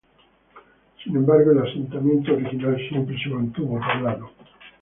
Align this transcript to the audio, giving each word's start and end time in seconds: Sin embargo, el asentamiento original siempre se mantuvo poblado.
Sin 1.03 1.15
embargo, 1.15 1.51
el 1.51 1.59
asentamiento 1.59 2.33
original 2.33 2.75
siempre 2.89 3.15
se 3.21 3.29
mantuvo 3.29 3.73
poblado. 3.79 4.31